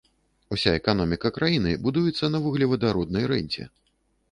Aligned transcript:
Уся 0.55 0.71
эканоміка 0.79 1.31
краіны 1.35 1.75
будуецца 1.85 2.31
на 2.33 2.43
вуглевадароднай 2.47 3.31
рэнце. 3.37 3.71